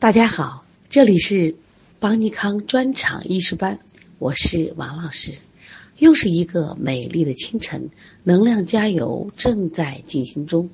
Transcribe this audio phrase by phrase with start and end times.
[0.00, 1.54] 大家好，这里是
[1.98, 3.78] 邦尼康专场医师班，
[4.18, 5.34] 我是王老师。
[5.98, 7.90] 又是一个美丽的清晨，
[8.24, 10.70] 能量加油正在进行中。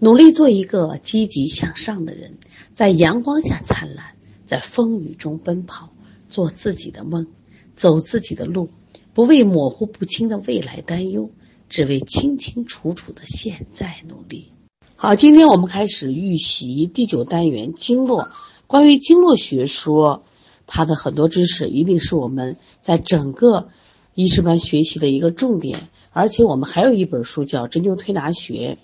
[0.00, 2.36] 努力做一个积极向上的人，
[2.74, 4.06] 在阳光下灿烂，
[4.44, 5.92] 在风雨中奔跑，
[6.28, 7.28] 做自己的梦，
[7.76, 8.68] 走自己的路，
[9.14, 11.30] 不为模糊不清的未来担忧，
[11.68, 14.50] 只为清清楚楚的现在努力。
[14.96, 18.28] 好，今天我们开始预习第九单元经络。
[18.68, 20.22] 关于经络学说，
[20.66, 23.66] 它的很多知识一定是我们在整个
[24.14, 25.88] 医师班学习的一个重点。
[26.12, 28.76] 而且我们还有一本书叫《针灸推拿学》，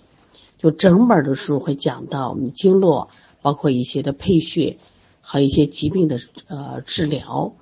[0.57, 3.09] 就整本的书会讲到我们经络，
[3.43, 4.75] 包括一些的配穴，
[5.21, 7.53] 和一些疾病的呃治疗。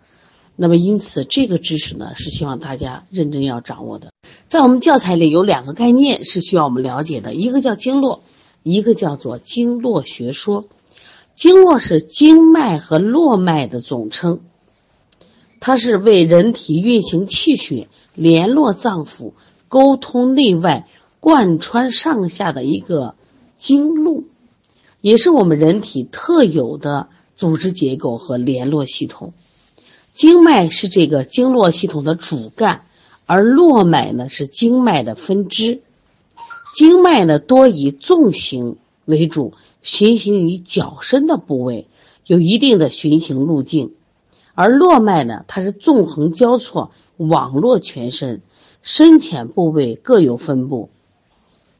[0.56, 4.14] 那么因此，这个知识呢是希望大家认真要掌握的。
[4.48, 8.24] 在我们教材里有两个概念是需要我们了解的，一个叫经络。
[8.62, 10.64] 一个叫做经络学说，
[11.36, 14.42] 经络是经脉和络脉的总称，
[15.60, 19.34] 它是为人体运行气血、联络脏腑、
[19.68, 20.88] 沟通内外、
[21.20, 23.16] 贯穿上下的一个
[23.58, 24.24] 经络，
[25.02, 29.34] 也是我们人体特有的组织结构和联络系统。
[30.14, 32.86] 经脉是这个经络系统的主干，
[33.26, 35.82] 而络脉呢是经脉的分支。
[36.76, 39.54] 经脉呢多以纵行为主，
[39.84, 41.88] 循行于脚深的部位，
[42.26, 43.90] 有一定的循行路径；
[44.56, 48.42] 而络脉呢，它是纵横交错，网络全身，
[48.82, 50.90] 深浅部位各有分布。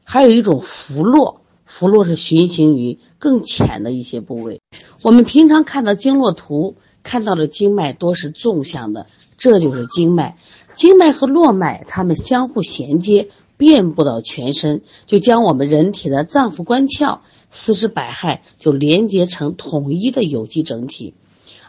[0.04, 4.60] 还有一种浮络，浮络是循行于更浅的一些部位。
[5.02, 9.06] 我们平常看到经络图，看到的经脉多是纵向的，
[9.38, 10.36] 这就是经脉。
[10.74, 13.28] 经脉和络脉它们相互衔接。
[13.56, 21.14] 遍布到全身，就将我们人体的脏腑官窍、四肢百骸就连接成统一的有机整体，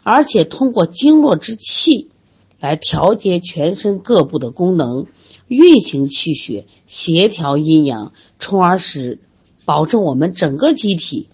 [0.03, 2.09] 而且通过经络之气
[2.59, 5.06] 来调节全身各部的功能，
[5.47, 9.19] 运行气血，协调阴阳，从而使
[9.63, 11.29] 保证我们整个机体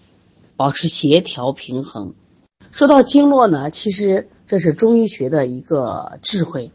[0.57, 2.13] 保持协调平衡。
[2.71, 6.71] 说到经络呢，其实这是中医学的一个智慧。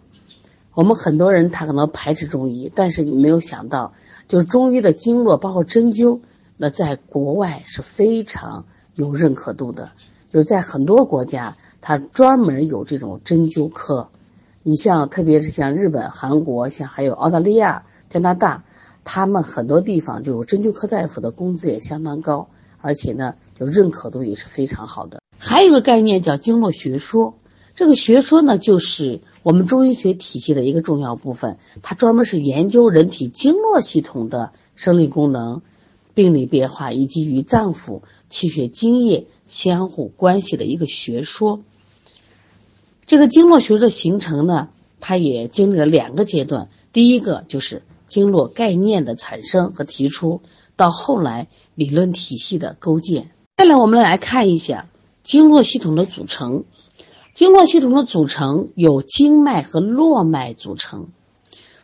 [0.76, 3.94] 我们很多人他可能排斥中医，但是你没有想到，
[4.28, 6.20] 就是中医的经络包括针灸，
[6.58, 9.90] 那在国外是非常有认可度的。
[10.30, 14.06] 就是在很多国家，它专门有这种针灸科。
[14.62, 18.62] 你像特别是像日本、韩国，像还有澳大利亚、加拿大，
[19.02, 22.46] 他们很多地方就有针灸科大夫的工资也相当高，
[22.82, 25.22] 而且呢，就认可度也是非常好的。
[25.38, 27.32] 还有一个概念叫经络学说，
[27.74, 29.22] 这个学说呢，就是。
[29.46, 35.62] 我们中医学体系的一个重要部分，它专门是研究人体经络系统的生理功能、
[36.14, 41.60] 病理变化以及与脏腑、气血、津液相互关系的一个学说。
[43.06, 44.68] 这个经络学的形成呢，
[44.98, 46.68] 它也经历了两个阶段。
[46.92, 50.40] 第一个就是经络概念的产生和提出，
[50.74, 51.46] 到后来
[51.76, 53.30] 理论体系的构建。
[53.56, 54.88] 再来，我们来看一下
[55.22, 56.64] 经络系统的组成。
[57.36, 61.08] 经络系统的组成由经脉和络脉组成。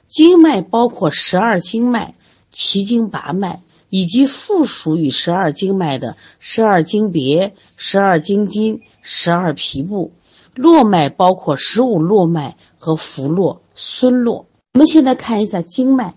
[0.09, 2.15] 经脉包括十二经脉、
[2.51, 10.13] 奇经八脉，以及附属于十二经脉的十二经别、十二经筋、十二皮部。
[10.55, 14.47] 络脉包括十五络脉和浮络、孙络。
[14.73, 16.15] 我们现在看一下经脉。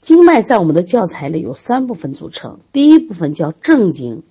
[0.00, 4.22] 经脉在我们的教材里有三部分组成，第一部分叫正经，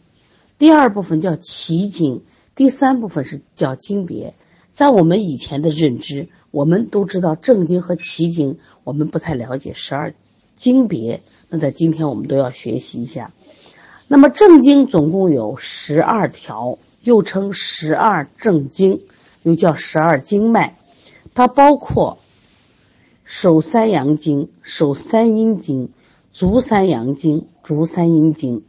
[0.57, 2.21] 第二部分叫奇经。
[2.55, 4.35] 第三部分是叫经别，
[4.71, 10.13] 在我们以前的认知，我们都知道正经和奇经，我们不太了解十二
[10.55, 11.21] 经别。
[11.49, 13.31] 那在今天我们都要学习一下。
[14.07, 19.01] 那么正经总共有十二条，又称十二正经，
[19.41, 20.77] 又叫十二经脉。
[21.33, 22.19] 它包括
[23.23, 25.89] 手三阳经、手三阴经、
[26.31, 28.63] 足三阳经、足三阴经。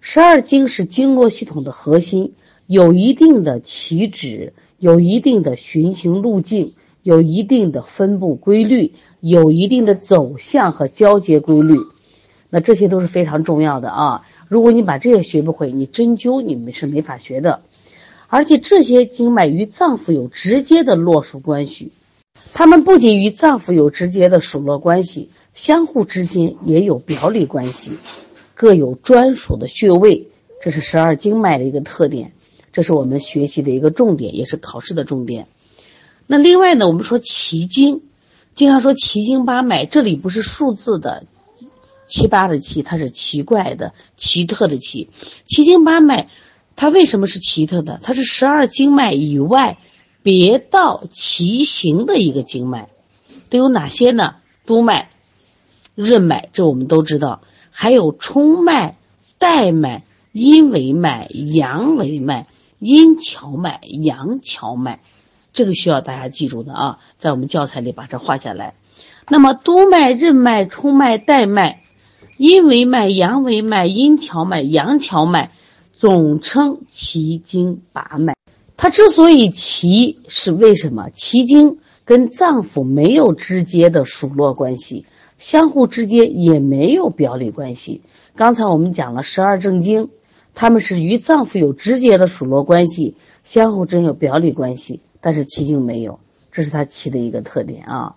[0.00, 2.34] 十二经是经络系统的核心。
[2.66, 11.78] 有一定的起止，有一定的循行路径，有一定的分布规律，有一定的走向和交接规律。
[12.50, 14.26] 那这些都是非常重要的啊！
[14.48, 17.62] 如果你把这些学不会，你针灸你们是没法学的。
[18.28, 21.92] 而且这些经脉与脏腑有直接的络属关系，
[22.54, 27.92] 它们不仅与脏腑有直接的属络关系，相互之间也有表里关系，
[28.54, 30.26] 各有专属的穴位。
[30.60, 32.32] 这是十二经脉的一个特点。
[32.76, 35.48] 这是我们学习的一个重点，也是考试的重点。
[36.26, 38.02] 那另外呢，我们说奇经，
[38.52, 41.24] 经常说奇经八脉，这里不是数字的
[42.06, 45.08] 七八的奇，它是奇怪的、奇特的奇。
[45.46, 46.28] 奇经八脉，
[46.76, 47.98] 它为什么是奇特的？
[48.02, 49.78] 它是十二经脉以外
[50.22, 52.90] 别道奇行的一个经脉，
[53.48, 54.34] 都有哪些呢？
[54.66, 55.08] 督脉、
[55.94, 57.40] 任脉，这我们都知道，
[57.70, 58.98] 还有冲脉、
[59.38, 65.00] 带脉、阴维脉、阳维脉、阴跷脉、阳跷脉，
[65.52, 68.74] 这个需要大家记住的啊，在我们教材里把这画下来。
[69.28, 71.82] 那么督脉、任脉、冲脉、带脉、
[72.36, 75.52] 阴维脉、阳维脉、阴跷脉、阳跷脉。
[75.98, 78.36] 总称奇经八脉，
[78.76, 81.08] 它之所以奇，是为什么？
[81.08, 85.06] 奇经跟脏腑没有直接的数络关系，
[85.38, 88.02] 相互之间也没有表里关系。
[88.34, 90.10] 刚才我们讲了十二正经，
[90.56, 93.14] 它们是与脏腑有直接的属络关系，
[93.44, 96.18] 相互之间有表里关系，但是奇经没有，
[96.50, 98.16] 这是它奇的一个特点啊。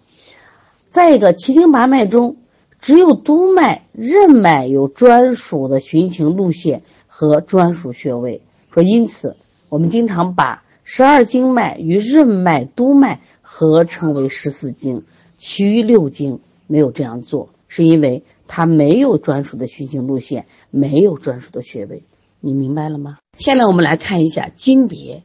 [0.90, 2.38] 再一个，奇经八脉中，
[2.82, 6.82] 只有督脉、任脉有专属的循行路线。
[7.12, 9.36] 和专属穴位，说因此
[9.68, 15.04] 我们经常把十二经脉与任脉、督脉合称为十四经，
[15.38, 22.04] 其余六经没有这样做，是因为它没有专属的循行路线，没有专属的穴位，
[22.42, 23.18] 你明白了吗？
[23.38, 25.24] 下来我们来看一下经别，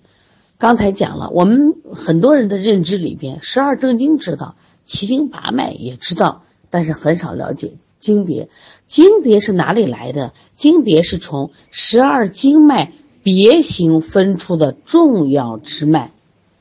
[0.58, 7.74] 刚才讲了，我们很多人的认知里边，十二正经知道，奇经八脉也知道，但是很少了解。
[7.96, 8.48] 经别，
[8.86, 10.32] 经别是哪里来的？
[10.54, 16.12] 经别是从十二经脉别行分出的重要支脉，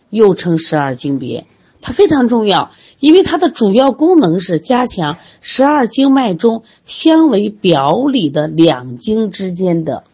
[0.09, 1.45] 又称十二经别。
[1.81, 2.71] 它非常重要，
[3.01, 10.05] 因为它的主要功能是加强十二经脉中相为表里的两经之间的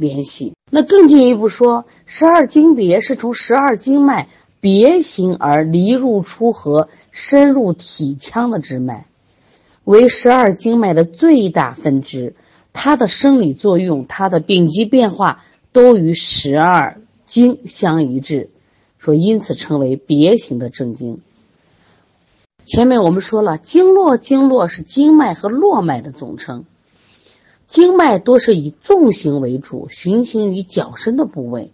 [0.00, 0.54] 联系。
[0.70, 4.28] 那更进一步说，十二经别是从十二经脉
[4.60, 9.06] 别行而离入出和深入体腔的支脉。
[9.84, 12.34] 为十二经脉的最大分支，
[12.72, 18.50] 它的生理作用、它的病机变化都与十二经相一致，
[18.98, 21.20] 说因此称为别行的正经。
[22.66, 26.64] 前面我们说了，经络经络是经脉和络脉的总称，
[27.70, 31.70] 经脉多是以纵行为主，循行于较深的部位，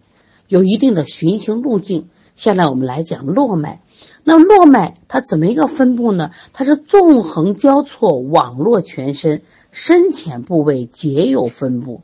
[0.47, 2.07] 有一定的循行路径。
[2.35, 3.81] 下来我们来讲络脉。
[4.23, 6.29] 那络脉它怎么一个分布呢？
[6.53, 9.41] 它是纵横交错，网络全身，
[9.71, 12.01] 深浅部位皆有分布。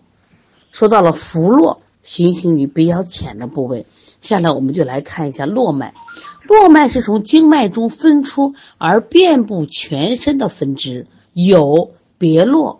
[0.72, 3.86] 说到了浮络，循行于比较浅的部位。
[4.20, 5.94] 下来我们就来看一下络脉。
[6.48, 12.80] 络脉是从经脉中分出而遍布全身的分支，有别络、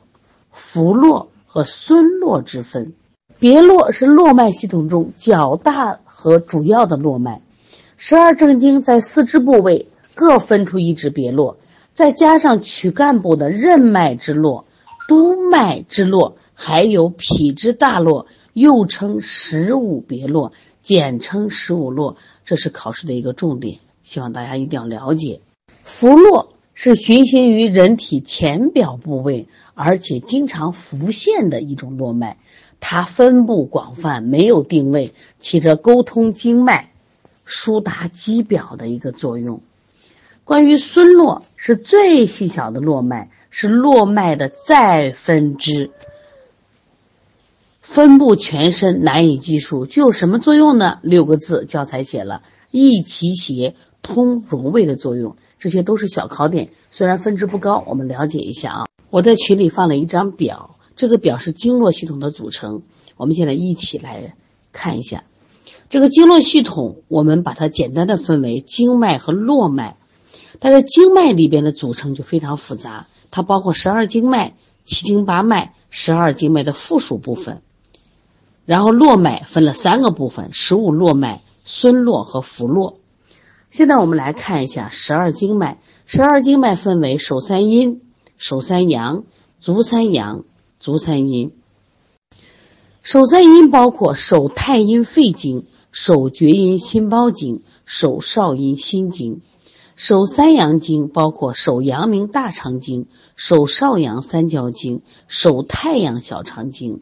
[0.54, 2.94] 浮络和孙络之分。
[3.40, 7.42] 别络是络脉系统中较大和主要的络脉。
[7.98, 11.58] 十二正经在四肢部位各分出一支别络，
[11.94, 14.66] 再加上躯干部的任脉之络、
[15.10, 20.52] 督脉之络，还有脾之大络，又称十五别络，
[20.82, 22.16] 简称十五络。
[22.46, 25.42] 这是考试的一个重点，希望大家一定要了解。
[25.84, 32.38] 浮络是循行于人体浅表部位，而且经常浮现的一种络脉，
[32.80, 36.90] 它分布广泛，没有定位，起着沟通经脉。
[37.46, 39.62] 疏达肌表的一个作用。
[40.46, 45.92] 关于孙络，是最细小的络脉，是络脉的再分支，
[47.82, 49.86] 分布全身，难以计数。
[49.86, 51.00] 具有什么作用呢？
[51.02, 55.36] 六个字，教材写了：益气血、通荣卫的作用。
[55.60, 58.93] 这些都是小考点，虽然分值不高，我们了解一下啊。
[59.14, 62.82] 我在群里放了一张表，这个表是经络系统的组成，
[63.16, 64.36] 我们现在一起来
[64.72, 65.24] 看一下。
[65.88, 69.98] 这个经络系统，我们把它简单的分为经脉和络脉，
[70.60, 77.62] 但是经脉里边的组成就非常复杂，它包括十二经脉、七经八脉、十二经脉的附属部分，
[78.66, 82.98] 然后络脉分了三个部分：十五络脉、孙络和浮络。
[83.70, 88.02] 现在我们来看一下十二经脉，十二经脉分为手三阴、
[88.38, 89.24] 手三阳、
[89.60, 90.44] 足三阳、
[90.80, 91.52] 足三阴。
[93.02, 95.66] 手三阴包括手太阴肺经。
[95.94, 99.42] 手厥阴心包经、手少阴心经、
[99.96, 107.02] 手三阳经包括手阳明大肠经、手少阳三焦经、手太阳小肠经。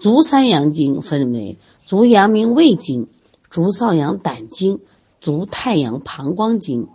[0.00, 3.06] 足三阳经分为足阳明胃经、
[3.50, 4.80] 足少阳胆经、
[5.20, 6.88] 足太阳膀胱经。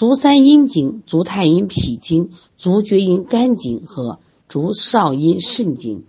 [0.00, 6.04] 足三阴经、足太阴脾经、足厥阴肝经和足少阴肾经。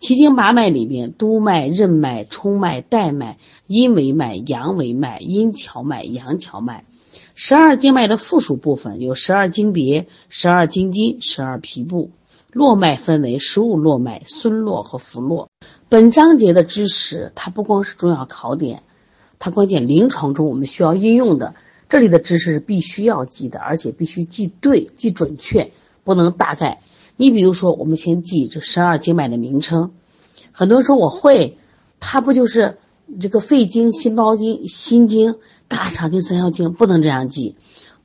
[0.00, 3.38] 奇经八脉里边，督脉、任脉、冲脉、带脉、
[3.68, 6.84] 阴维脉、阳维脉、阴跷脉、阳跷脉。
[7.36, 12.10] 十二经脉的附属部分有十二经别、十二经筋、十二皮部。
[12.50, 15.48] 络脉分为十五络脉、孙络和浮络。
[15.88, 18.82] 本章节的知识，它不光是重要考点，
[19.38, 21.54] 它关键临床中我们需要应用的。
[21.88, 25.72] 这里的知识是必须要记的，而且必须记对、记准确，
[26.04, 26.80] 不能大概。
[27.16, 29.92] 你比如说，我们先记这十二经脉的名称。
[30.52, 31.58] 很多人说我会，
[32.00, 32.78] 它不就是
[33.20, 35.36] 这个肺经、心包经、心经、
[35.68, 36.72] 大肠经、三焦经？
[36.72, 37.56] 不能这样记，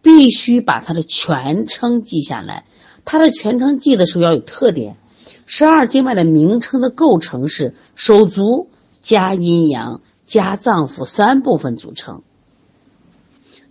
[0.01, 2.65] 必须把它的全称记下来。
[3.03, 4.97] 它的全称记的时候要有特点。
[5.45, 8.69] 十二经脉的名称的构成是手足
[9.01, 12.21] 加阴阳加脏腑三部分组成，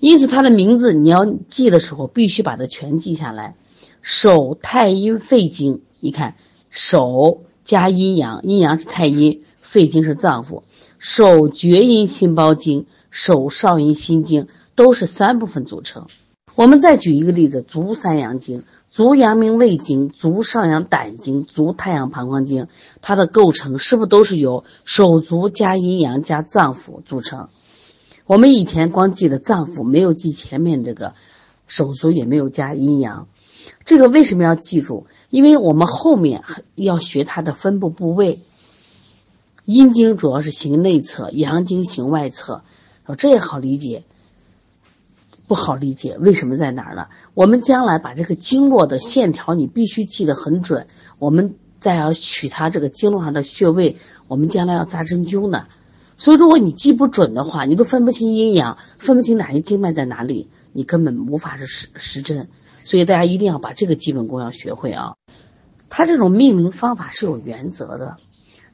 [0.01, 3.55] 因此它的名字你要记的时候必须把它全记下来。
[4.03, 6.35] 手太阴肺经，你看
[6.71, 10.63] 手加阴阳，阴阳是太阴，肺经是脏腑。
[10.99, 16.07] 手厥阴心包经，手少阴心经都是三部分组成。
[16.57, 18.65] 我们再举一个例子，足三阳经。
[18.89, 22.67] 足阳明胃经、足少阳胆经、足太阳膀胱经，
[23.01, 27.51] 它的构成是不是都是由手足加阴阳加脏腑组成？
[28.31, 31.15] 我们以前光记的脏腑，没有记前面这个
[31.67, 33.27] 手足，也没有加阴阳。
[33.85, 35.09] 这个为什么要记住？
[35.31, 36.45] 因为我们后面
[36.77, 38.39] 要学它的分布部位。
[39.65, 42.63] 阴经主要是行内侧，阳经行外侧，
[43.19, 44.05] 这也好理解。
[45.49, 47.09] 不好理解，为什么在哪儿呢？
[47.35, 50.87] 我们将来把这个经络的线条，你必须记得很准。
[51.19, 53.97] 我们再要取它这个经络上的穴位，
[54.29, 55.67] 我们将来要扎针灸呢。
[56.21, 62.49] 所以，如果你记不准的话，你都分不清阴阳，分不清哪些经脉在哪里，你根本无法是实实针。
[62.85, 65.15] 所以，大家一定要把这个基本功要学会啊。
[65.89, 68.17] 它这种命名方法是有原则的，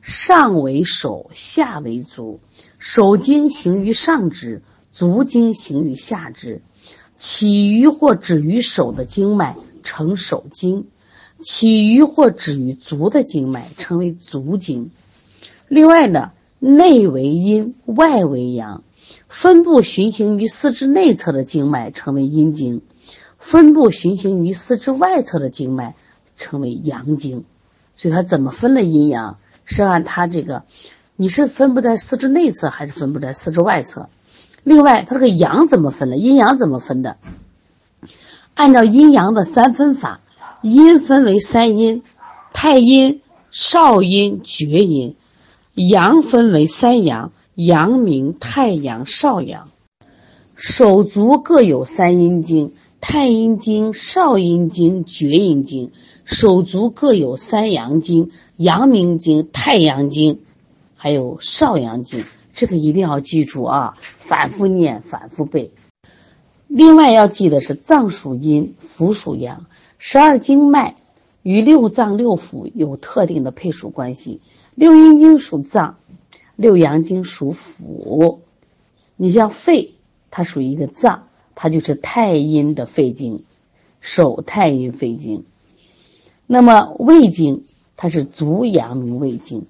[0.03, 2.41] 上为手，下为足，
[2.79, 4.63] 手经行于上肢。
[4.93, 6.63] 足经行于下肢，
[7.17, 10.87] 起于或止于手的经脉称手经，
[11.43, 14.91] 起于或止于足的经脉称为足经。
[15.69, 18.83] 另外呢，内为阴，外为阳，
[19.29, 22.83] 分布循行于四肢内侧的经脉称为阴经，
[23.39, 25.95] 分布循行于四肢外侧的经脉
[26.37, 27.45] 称为阳经。
[27.97, 29.39] 所以它怎么分的阴阳？
[29.65, 30.63] 是按它这个，
[31.17, 34.09] 你是分布在四肢内侧还是分布在四肢外侧？
[34.63, 36.17] 另外，它这个阳怎么分的？
[36.17, 37.17] 阴阳怎么分的？
[38.55, 40.21] 按照阴阳的三分法，
[40.63, 42.03] 阴分为三阴：
[42.53, 43.21] 太阴、
[43.51, 45.17] 少阴、厥阴；
[45.77, 49.69] 阳分为三阳：阳明、太阳、少阳。
[50.55, 55.91] 手足各有三阴经：太阴经、少阴经、厥阴经；
[56.25, 60.41] 手足各有三阳经：阳明经、太阳经，
[60.95, 62.25] 还有少阳经。
[62.55, 65.73] 这个一定要记住啊，反复念，反复背。
[66.69, 69.67] 另外要记得是脏属阴，腑属阳，
[69.99, 70.97] 十二经脉
[71.43, 74.41] 与六脏六腑有特定的配属关系。
[74.77, 75.97] 六阴经属脏，
[76.55, 78.39] 六阳经属腑。
[79.17, 79.95] 你像肺，
[80.31, 83.43] 它属于一个脏，它就是太阴的肺经，
[84.03, 85.45] 手太阴肺经。
[86.47, 87.65] 那么胃经，
[87.97, 89.65] 它是足阳明胃经。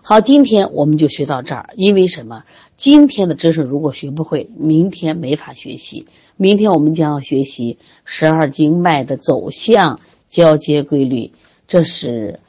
[0.00, 1.68] 好，今天我们就学到这儿。
[1.76, 2.44] 因为什么？
[2.78, 6.06] 今天的知识如果学不会，明天没法学习。
[6.38, 7.76] 明天我们将要学习
[8.06, 10.00] 十二经脉的走向、
[10.30, 11.32] 交接规律，
[11.66, 12.40] 这是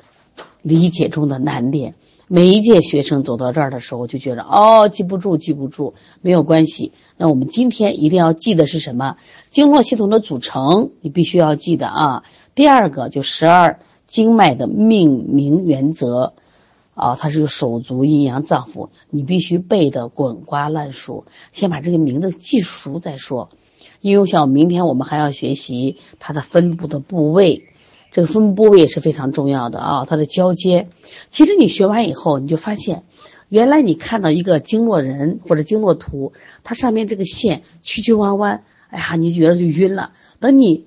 [0.61, 1.95] 理解中的难点。
[2.27, 6.91] 每一届学生走到这儿的时候，就觉得哦，记不住，记不住，没有关系。
[7.17, 9.17] 那我们今天一定要记的是什么？
[9.49, 12.23] 经络系统的组成，你必须要记得啊。
[12.53, 16.33] 第二个就十二经脉的命名原则。
[16.93, 21.23] 啊，它是手足阴阳脏腑，你必须背得滚瓜烂熟，
[21.53, 23.49] 先把这个名字记熟再说。
[24.01, 27.68] 因为像明天我们还要学习它的分布的部位，
[28.11, 30.05] 这个分布也是非常重要的啊。
[30.05, 30.87] 它的交接，
[31.31, 33.03] 其实你学完以后，你就发现，
[33.49, 40.11] 原来你看到一个经络人或者经络图，它上面这个线曲曲弯弯，哎呀，你觉得就晕了。
[40.39, 40.85] 等你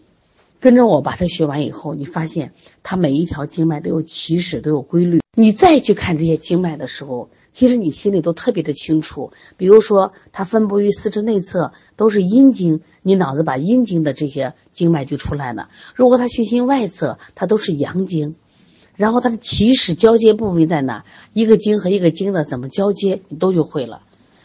[0.61, 2.53] 跟着我把它学完以后，你发现
[2.83, 5.21] 它每一条经脉都有起始，都有规律。
[5.35, 9.33] 你再去看这些经脉的时候，其实你心里都特别的清楚。
[9.57, 15.69] 比如说，它分布于四肢内侧，都是阴经，你脑子把阴经的这些经脉就出来了。
[15.95, 18.35] 如果它循行外侧，它都是阳经，
[18.97, 21.05] 然后它的起始交接部位在哪？
[21.33, 24.03] 一个经和一个经的怎么交接，你都就会了。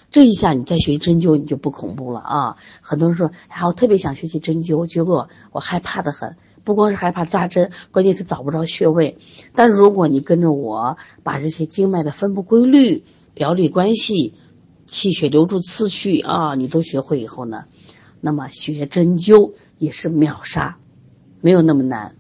[0.10, 2.56] 这一下你再学针灸，你就不恐怖了啊！
[2.82, 6.38] 很多人说，哎，我特别想学习针灸，结果我害怕的很。
[6.64, 9.18] 不光是害怕扎针，关键是找不着穴位。
[9.54, 13.04] 但如果你跟着我，把这些经脉的分布规律、
[13.34, 14.34] 表里关系、
[14.86, 17.66] 气血流注次序啊，你都学会以后呢，
[18.20, 20.78] 那么学针灸也是秒杀，
[21.42, 22.16] 没有那么难。